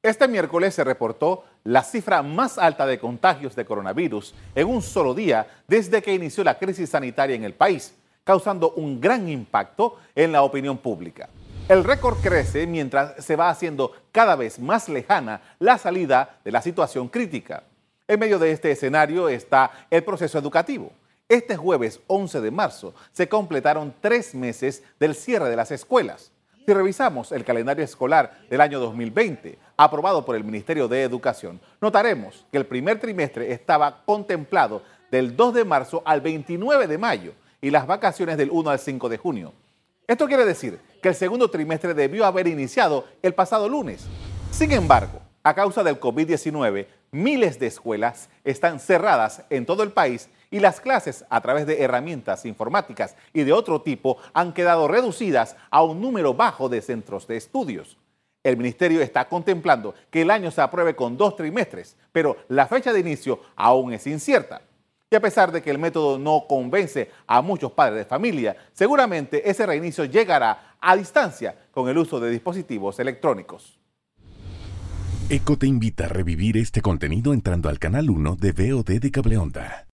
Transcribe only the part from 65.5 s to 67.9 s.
de que el método no convence a muchos